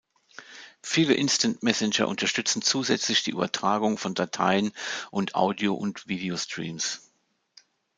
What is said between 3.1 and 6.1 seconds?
die Übertragung von Dateien und Audio- und